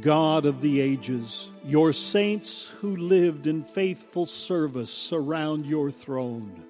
God 0.00 0.46
of 0.46 0.60
the 0.60 0.80
ages, 0.80 1.50
your 1.64 1.92
saints 1.92 2.68
who 2.68 2.94
lived 2.94 3.46
in 3.46 3.62
faithful 3.62 4.26
service 4.26 4.92
surround 4.92 5.66
your 5.66 5.90
throne 5.90 6.62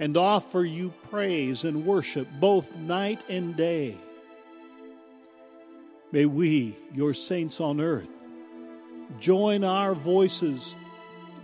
and 0.00 0.16
offer 0.16 0.64
you 0.64 0.94
praise 1.10 1.64
and 1.64 1.84
worship 1.84 2.28
both 2.40 2.74
night 2.76 3.24
and 3.28 3.56
day. 3.56 3.96
May 6.12 6.24
we, 6.24 6.76
your 6.94 7.12
saints 7.12 7.60
on 7.60 7.80
earth, 7.80 8.10
join 9.20 9.62
our 9.64 9.94
voices 9.94 10.74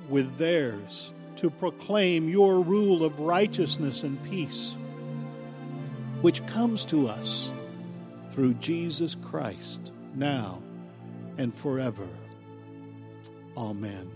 with 0.08 0.38
theirs 0.38 1.12
to 1.36 1.50
proclaim 1.50 2.28
your 2.28 2.60
rule 2.60 3.04
of 3.04 3.20
righteousness 3.20 4.04
and 4.04 4.22
peace, 4.24 4.78
which 6.22 6.46
comes 6.46 6.84
to 6.86 7.08
us 7.08 7.52
through 8.30 8.54
Jesus 8.54 9.16
Christ 9.16 9.92
now 10.14 10.63
and 11.38 11.54
forever. 11.54 12.08
Amen. 13.56 14.10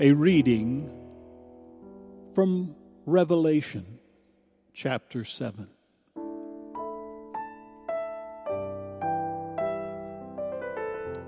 A 0.00 0.12
reading 0.12 0.88
from 2.32 2.76
Revelation 3.04 3.98
chapter 4.72 5.24
7. 5.24 5.66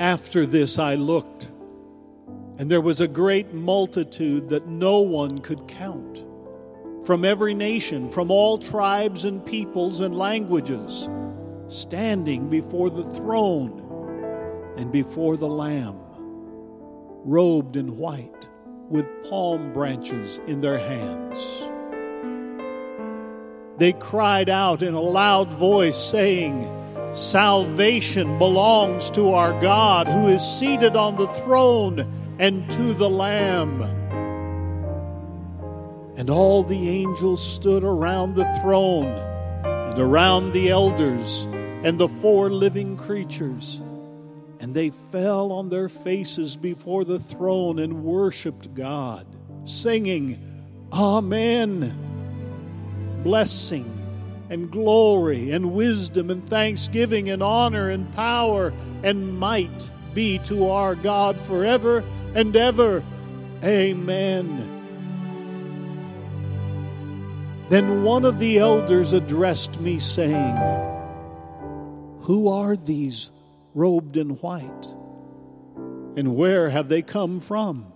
After 0.01 0.47
this 0.47 0.79
I 0.79 0.95
looked, 0.95 1.51
and 2.57 2.71
there 2.71 2.81
was 2.81 3.03
a 3.03 3.07
great 3.07 3.53
multitude 3.53 4.49
that 4.49 4.67
no 4.67 5.01
one 5.01 5.41
could 5.41 5.69
count, 5.69 6.25
from 7.05 7.23
every 7.23 7.53
nation, 7.53 8.11
from 8.11 8.31
all 8.31 8.57
tribes 8.57 9.27
and 9.27 9.45
peoples 9.45 10.01
and 10.01 10.17
languages, 10.17 11.11
standing 11.67 12.49
before 12.49 12.89
the 12.89 13.05
throne 13.05 14.73
and 14.79 14.91
before 14.91 15.37
the 15.37 15.51
Lamb, 15.51 16.01
robed 17.27 17.77
in 17.77 17.99
white, 17.99 18.49
with 18.89 19.05
palm 19.29 19.71
branches 19.75 20.41
in 20.47 20.63
their 20.63 20.79
hands. 20.79 21.69
They 23.77 23.93
cried 23.93 24.49
out 24.49 24.81
in 24.81 24.95
a 24.95 25.01
loud 25.01 25.51
voice, 25.51 26.03
saying, 26.03 26.80
Salvation 27.13 28.39
belongs 28.39 29.11
to 29.11 29.31
our 29.31 29.59
God 29.61 30.07
who 30.07 30.29
is 30.29 30.45
seated 30.45 30.95
on 30.95 31.17
the 31.17 31.27
throne 31.27 32.37
and 32.39 32.71
to 32.71 32.95
the 32.95 33.11
Lamb. 33.11 33.83
And 36.17 36.31
all 36.31 36.63
the 36.63 36.89
angels 36.89 37.45
stood 37.45 37.83
around 37.83 38.37
the 38.37 38.45
throne 38.61 39.09
and 39.65 39.99
around 39.99 40.53
the 40.53 40.71
elders 40.71 41.49
and 41.83 41.99
the 41.99 42.09
four 42.09 42.49
living 42.49 42.97
creatures. 42.97 43.83
And 44.61 44.73
they 44.73 44.91
fell 44.91 45.51
on 45.51 45.69
their 45.69 45.89
faces 45.89 46.57
before 46.57 47.05
the 47.05 47.19
throne 47.19 47.81
and 47.81 48.05
worshiped 48.05 48.73
God, 48.75 49.27
singing, 49.65 50.47
Amen. 50.93 51.97
Blessing 53.25 54.00
and 54.51 54.71
glory 54.71 55.53
and 55.53 55.73
wisdom 55.73 56.29
and 56.29 56.47
thanksgiving 56.49 57.31
and 57.31 57.43
honor 57.43 57.89
and 57.89 58.13
power 58.13 58.75
and 59.03 59.39
might 59.39 59.91
be 60.13 60.39
to 60.41 60.69
our 60.69 60.97
God 60.97 61.41
forever 61.41 62.05
and 62.35 62.55
ever. 62.57 63.03
Amen. 63.65 64.77
Then 67.69 68.03
one 68.03 68.25
of 68.25 68.41
the 68.41 68.59
elders 68.59 69.13
addressed 69.13 69.81
me, 69.81 70.01
saying, 70.01 70.57
Who 72.23 72.49
are 72.49 72.75
these 72.75 73.31
robed 73.75 74.17
in 74.17 74.31
white? 74.31 74.87
And 76.17 76.35
where 76.35 76.69
have 76.69 76.89
they 76.89 77.03
come 77.03 77.39
from? 77.39 77.93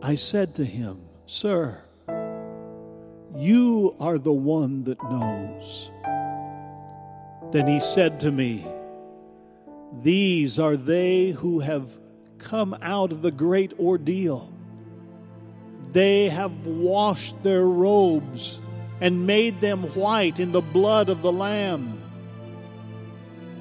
I 0.00 0.14
said 0.14 0.54
to 0.54 0.64
him, 0.64 1.02
Sir, 1.26 1.82
you 3.36 3.94
are 4.00 4.18
the 4.18 4.32
one 4.32 4.84
that 4.84 5.02
knows. 5.04 5.90
Then 7.52 7.66
he 7.66 7.80
said 7.80 8.20
to 8.20 8.30
me, 8.30 8.66
These 10.02 10.58
are 10.58 10.76
they 10.76 11.30
who 11.30 11.60
have 11.60 11.98
come 12.38 12.76
out 12.82 13.12
of 13.12 13.22
the 13.22 13.30
great 13.30 13.78
ordeal. 13.78 14.52
They 15.92 16.28
have 16.28 16.66
washed 16.66 17.42
their 17.42 17.64
robes 17.64 18.60
and 19.00 19.26
made 19.26 19.60
them 19.60 19.82
white 19.94 20.38
in 20.40 20.52
the 20.52 20.60
blood 20.60 21.08
of 21.08 21.22
the 21.22 21.32
Lamb. 21.32 22.00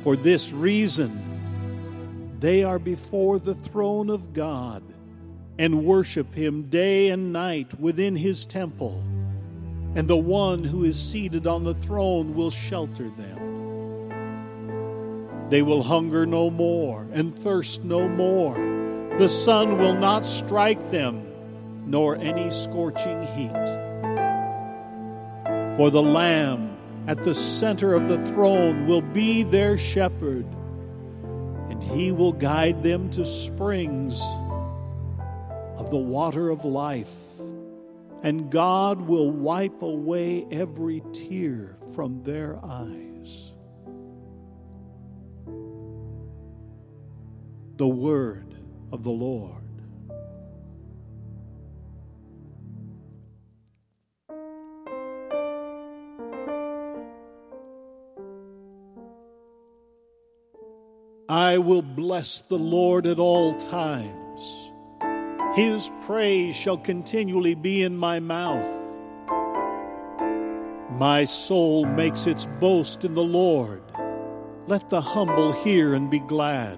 For 0.02 0.16
this 0.16 0.52
reason, 0.52 2.38
they 2.40 2.64
are 2.64 2.80
before 2.80 3.40
the 3.40 3.56
throne 3.56 4.10
of 4.10 4.34
God 4.34 4.84
and 5.58 5.84
worship 5.84 6.34
Him 6.34 6.64
day 6.70 7.10
and 7.10 7.34
night 7.34 7.80
within 7.80 8.16
His 8.16 8.46
temple 8.46 9.04
and 9.96 10.08
the 10.08 10.18
one 10.18 10.64
who 10.64 10.84
is 10.84 11.02
seated 11.02 11.48
on 11.48 11.64
the 11.64 11.74
throne 11.74 12.36
will 12.36 12.52
shelter 12.52 13.10
them. 13.10 13.50
They 15.50 15.64
will 15.64 15.82
hunger 15.82 16.26
no 16.26 16.50
more 16.50 17.08
and 17.12 17.38
thirst 17.38 17.84
no 17.84 18.08
more. 18.08 18.54
The 19.18 19.30
sun 19.30 19.78
will 19.80 19.96
not 19.96 20.26
strike 20.26 20.92
them, 20.92 21.26
nor 21.88 22.16
any 22.18 22.52
scorching 22.52 23.22
heat. 23.22 23.68
For 25.76 25.90
the 25.90 26.04
Lamb 26.04 26.78
at 27.08 27.24
the 27.24 27.34
center 27.34 27.96
of 27.96 28.08
the 28.08 28.24
throne 28.28 28.86
will 28.86 29.02
be 29.02 29.42
their 29.42 29.76
shepherd, 29.78 30.46
and 31.70 31.82
he 31.82 32.12
will 32.12 32.34
guide 32.34 32.84
them 32.84 33.10
to 33.12 33.26
springs 33.26 34.22
of 35.78 35.90
the 35.90 35.98
water 35.98 36.50
of 36.50 36.64
life 36.64 37.40
and 38.22 38.52
God 38.52 39.02
will 39.02 39.32
wipe 39.32 39.82
away 39.82 40.46
every 40.52 41.02
tear 41.14 41.78
from 41.94 42.22
their 42.24 42.60
eyes. 42.64 43.54
The 47.78 47.88
word 47.88 48.56
of 48.92 49.04
the 49.04 49.12
Lord. 49.12 49.56
I 61.30 61.60
will 61.60 61.84
bless 61.84 62.42
the 62.42 62.58
Lord 62.58 63.06
at 63.06 63.20
all 63.20 63.54
times. 63.56 64.29
His 65.56 65.92
praise 66.02 66.56
shall 66.56 66.78
continually 66.78 67.56
be 67.56 67.82
in 67.82 67.98
my 67.98 68.20
mouth. 68.20 68.70
My 70.92 71.24
soul 71.26 71.86
makes 71.86 72.28
its 72.28 72.46
boast 72.60 73.04
in 73.04 73.16
the 73.16 73.24
Lord. 73.24 73.82
Let 74.68 74.92
the 74.92 75.02
humble 75.02 75.52
hear 75.52 75.96
and 75.96 76.10
be 76.10 76.20
glad. 76.20 76.78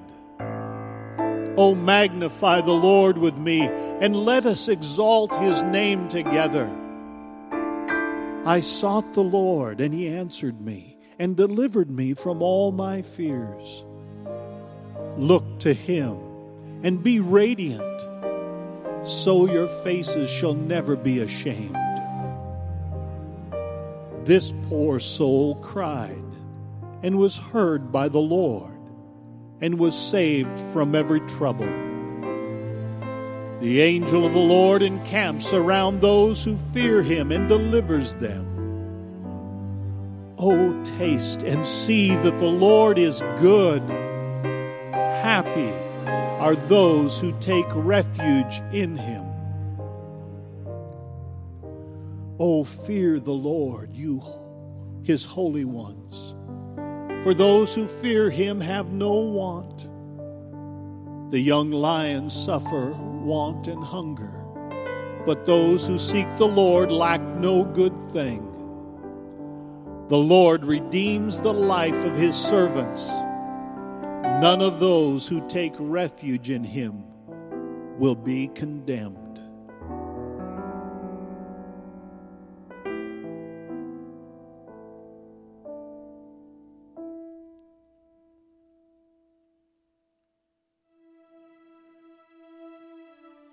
Oh, 1.57 1.75
magnify 1.75 2.61
the 2.61 2.71
Lord 2.71 3.17
with 3.17 3.37
me, 3.37 3.63
and 3.63 4.15
let 4.15 4.45
us 4.45 4.69
exalt 4.69 5.35
his 5.35 5.61
name 5.63 6.07
together. 6.07 6.69
I 8.45 8.61
sought 8.61 9.13
the 9.13 9.23
Lord, 9.23 9.81
and 9.81 9.93
he 9.93 10.07
answered 10.07 10.61
me, 10.61 10.97
and 11.19 11.35
delivered 11.35 11.91
me 11.91 12.13
from 12.13 12.41
all 12.41 12.71
my 12.71 13.01
fears. 13.01 13.85
Look 15.17 15.59
to 15.59 15.73
him, 15.73 16.17
and 16.83 17.03
be 17.03 17.19
radiant 17.19 17.90
so 19.03 19.51
your 19.51 19.67
faces 19.67 20.29
shall 20.29 20.53
never 20.53 20.95
be 20.95 21.19
ashamed. 21.19 21.75
This 24.23 24.53
poor 24.69 24.99
soul 24.99 25.55
cried 25.55 26.23
and 27.01 27.17
was 27.17 27.37
heard 27.37 27.91
by 27.91 28.07
the 28.07 28.19
Lord 28.19 28.71
and 29.59 29.79
was 29.79 29.97
saved 29.97 30.59
from 30.71 30.93
every 30.95 31.21
trouble. 31.21 31.65
The 33.59 33.81
angel 33.81 34.25
of 34.25 34.33
the 34.33 34.39
Lord 34.39 34.81
encamps 34.81 35.53
around 35.53 36.01
those 36.01 36.43
who 36.43 36.57
fear 36.57 37.03
him 37.03 37.31
and 37.31 37.47
delivers 37.47 38.15
them. 38.15 38.47
Oh, 40.37 40.81
taste 40.83 41.43
and 41.43 41.65
see 41.65 42.15
that 42.15 42.39
the 42.39 42.47
Lord 42.47 42.97
is 42.97 43.21
good. 43.39 43.81
Happy 44.91 45.71
are 46.41 46.55
those 46.55 47.21
who 47.21 47.31
take 47.39 47.67
refuge 47.69 48.63
in 48.73 48.95
him. 48.97 49.23
Oh, 52.39 52.63
fear 52.63 53.19
the 53.19 53.31
Lord, 53.31 53.93
you 53.93 54.23
his 55.03 55.23
holy 55.23 55.65
ones. 55.65 56.33
For 57.23 57.35
those 57.35 57.75
who 57.75 57.87
fear 57.87 58.31
him 58.31 58.59
have 58.59 58.91
no 58.91 59.13
want. 59.13 59.87
The 61.29 61.39
young 61.39 61.69
lions 61.69 62.33
suffer 62.33 62.93
want 62.93 63.67
and 63.67 63.83
hunger, 63.83 64.43
but 65.27 65.45
those 65.45 65.85
who 65.85 65.99
seek 65.99 66.27
the 66.37 66.47
Lord 66.47 66.91
lack 66.91 67.21
no 67.21 67.65
good 67.65 67.95
thing. 68.09 68.47
The 70.07 70.17
Lord 70.17 70.65
redeems 70.65 71.39
the 71.39 71.53
life 71.53 72.03
of 72.03 72.15
his 72.15 72.35
servants. 72.35 73.13
None 74.41 74.63
of 74.63 74.79
those 74.79 75.27
who 75.27 75.47
take 75.47 75.75
refuge 75.77 76.49
in 76.49 76.63
him 76.63 77.03
will 77.99 78.15
be 78.15 78.47
condemned. 78.55 79.39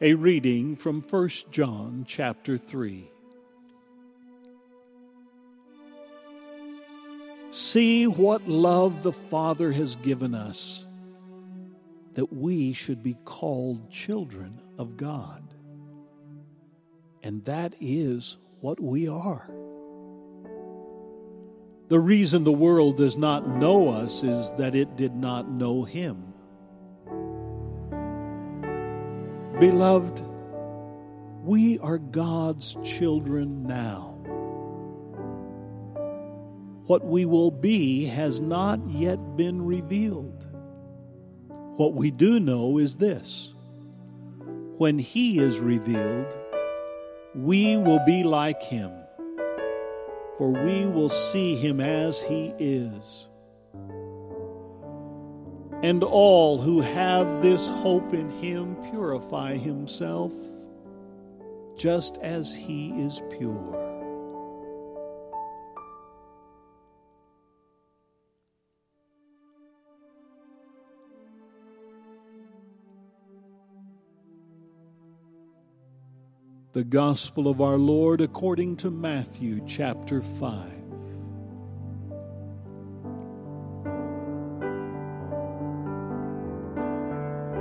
A 0.00 0.14
reading 0.14 0.74
from 0.74 1.02
1 1.02 1.28
John 1.50 2.04
chapter 2.08 2.56
3. 2.56 3.10
See 7.70 8.06
what 8.06 8.48
love 8.48 9.02
the 9.02 9.12
Father 9.12 9.72
has 9.72 9.96
given 9.96 10.34
us, 10.34 10.86
that 12.14 12.32
we 12.32 12.72
should 12.72 13.02
be 13.02 13.14
called 13.26 13.90
children 13.90 14.58
of 14.78 14.96
God. 14.96 15.42
And 17.22 17.44
that 17.44 17.74
is 17.78 18.38
what 18.62 18.80
we 18.80 19.06
are. 19.06 19.50
The 21.88 22.00
reason 22.00 22.44
the 22.44 22.52
world 22.52 22.96
does 22.96 23.18
not 23.18 23.46
know 23.46 23.90
us 23.90 24.24
is 24.24 24.50
that 24.52 24.74
it 24.74 24.96
did 24.96 25.14
not 25.14 25.50
know 25.50 25.82
Him. 25.82 26.32
Beloved, 29.60 30.22
we 31.44 31.78
are 31.80 31.98
God's 31.98 32.78
children 32.82 33.64
now. 33.64 34.17
What 36.88 37.04
we 37.04 37.26
will 37.26 37.50
be 37.50 38.06
has 38.06 38.40
not 38.40 38.80
yet 38.88 39.36
been 39.36 39.66
revealed. 39.66 40.46
What 41.76 41.92
we 41.92 42.10
do 42.10 42.40
know 42.40 42.78
is 42.78 42.96
this 42.96 43.52
when 44.78 44.98
He 44.98 45.38
is 45.38 45.60
revealed, 45.60 46.34
we 47.34 47.76
will 47.76 48.02
be 48.06 48.22
like 48.22 48.62
Him, 48.62 48.90
for 50.38 50.50
we 50.50 50.86
will 50.86 51.10
see 51.10 51.54
Him 51.56 51.78
as 51.78 52.22
He 52.22 52.54
is. 52.58 53.28
And 55.82 56.02
all 56.02 56.56
who 56.56 56.80
have 56.80 57.42
this 57.42 57.68
hope 57.68 58.14
in 58.14 58.30
him 58.30 58.76
purify 58.90 59.56
himself 59.56 60.32
just 61.76 62.16
as 62.18 62.52
he 62.52 62.90
is 63.00 63.22
pure. 63.30 63.87
The 76.72 76.84
Gospel 76.84 77.48
of 77.48 77.62
our 77.62 77.78
Lord 77.78 78.20
according 78.20 78.76
to 78.76 78.90
Matthew 78.90 79.62
chapter 79.66 80.20
5. 80.20 80.70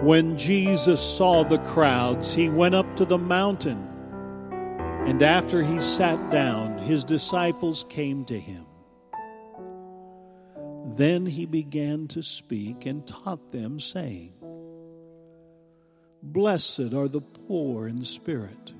When 0.03 0.37
Jesus 0.37 1.01
saw 1.01 1.45
the 1.45 1.59
crowds, 1.59 2.33
he 2.33 2.49
went 2.49 2.75
up 2.75 2.97
to 2.97 3.05
the 3.05 3.17
mountain, 3.17 3.87
and 5.05 5.23
after 5.23 5.63
he 5.63 5.79
sat 5.79 6.29
down, 6.29 6.77
his 6.77 7.05
disciples 7.05 7.85
came 7.87 8.25
to 8.25 8.37
him. 8.37 8.65
Then 10.95 11.25
he 11.25 11.45
began 11.45 12.09
to 12.09 12.21
speak 12.21 12.85
and 12.85 13.07
taught 13.07 13.53
them, 13.53 13.79
saying, 13.79 14.33
Blessed 16.21 16.93
are 16.93 17.07
the 17.07 17.21
poor 17.21 17.87
in 17.87 18.03
spirit, 18.03 18.73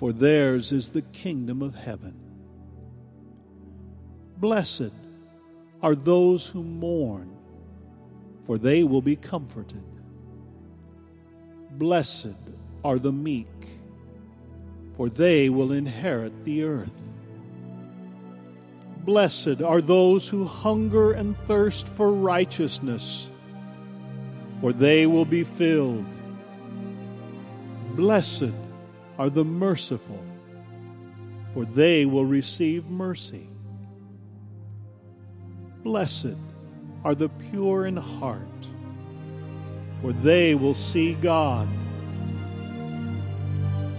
for 0.00 0.14
theirs 0.14 0.72
is 0.72 0.88
the 0.88 1.02
kingdom 1.02 1.60
of 1.60 1.74
heaven. 1.74 2.14
Blessed 4.38 4.94
are 5.82 5.94
those 5.94 6.48
who 6.48 6.62
mourn 6.62 7.36
for 8.50 8.58
they 8.58 8.82
will 8.82 9.02
be 9.02 9.14
comforted. 9.14 9.84
Blessed 11.72 12.34
are 12.82 12.98
the 12.98 13.12
meek, 13.12 13.46
for 14.94 15.08
they 15.08 15.48
will 15.48 15.72
inherit 15.72 16.44
the 16.44 16.64
earth. 16.64 17.16
Blessed 19.04 19.62
are 19.62 19.80
those 19.80 20.28
who 20.28 20.44
hunger 20.44 21.12
and 21.12 21.36
thirst 21.46 21.86
for 21.86 22.12
righteousness, 22.12 23.30
for 24.60 24.72
they 24.72 25.06
will 25.06 25.24
be 25.24 25.44
filled. 25.44 26.06
Blessed 27.94 28.52
are 29.20 29.28
the 29.28 29.44
merciful, 29.44 30.24
for 31.52 31.66
they 31.66 32.06
will 32.06 32.24
receive 32.24 32.86
mercy. 32.86 33.46
Blessed 35.84 36.38
are 37.04 37.14
the 37.14 37.28
pure 37.28 37.84
in 37.84 37.98
heart, 37.98 38.40
for 40.00 40.14
they 40.14 40.54
will 40.54 40.72
see 40.72 41.12
God. 41.16 41.68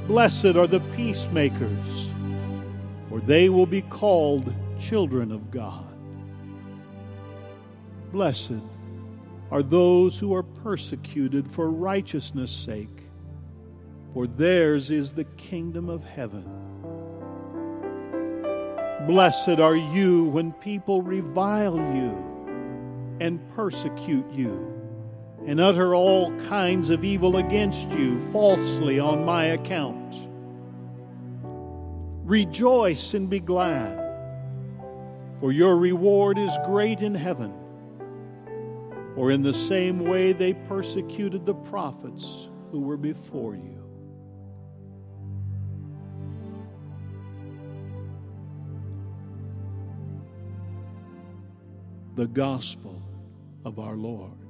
Blessed 0.08 0.56
are 0.56 0.66
the 0.66 0.80
peacemakers, 0.96 2.10
for 3.08 3.20
they 3.20 3.48
will 3.48 3.68
be 3.68 3.84
called 3.84 4.52
children 4.80 5.32
of 5.32 5.52
God. 5.52 5.94
Blessed 8.12 8.64
are 9.52 9.62
those 9.62 10.18
who 10.18 10.34
are 10.34 10.42
persecuted 10.42 11.52
for 11.52 11.70
righteousness' 11.70 12.50
sake, 12.50 13.11
for 14.14 14.28
theirs 14.28 14.92
is 14.92 15.14
the 15.14 15.24
kingdom 15.24 15.90
of 15.90 16.04
heaven. 16.04 16.44
Blessed 19.08 19.60
are 19.60 19.76
you 19.76 20.26
when 20.26 20.52
people 20.54 21.02
revile 21.02 21.78
you 21.78 22.32
and 23.20 23.40
persecute 23.56 24.30
you, 24.32 24.68
and 25.46 25.60
utter 25.60 25.96
all 25.96 26.36
kinds 26.42 26.90
of 26.90 27.04
evil 27.04 27.38
against 27.38 27.90
you 27.92 28.20
falsely 28.32 29.00
on 29.00 29.24
my 29.24 29.46
account. 29.46 30.28
Rejoice 32.24 33.14
and 33.14 33.30
be 33.30 33.40
glad, 33.40 33.98
for 35.40 35.52
your 35.52 35.78
reward 35.78 36.38
is 36.38 36.56
great 36.66 37.02
in 37.02 37.16
heaven. 37.16 37.54
For 39.16 39.32
in 39.32 39.42
the 39.42 39.54
same 39.54 40.00
way 40.00 40.32
they 40.32 40.54
persecuted 40.54 41.46
the 41.46 41.56
prophets 41.56 42.50
who 42.72 42.80
were 42.80 42.98
before 42.98 43.56
you. 43.56 43.91
The 52.16 52.28
Gospel 52.28 53.02
of 53.64 53.80
our 53.80 53.96
Lord. 53.96 54.41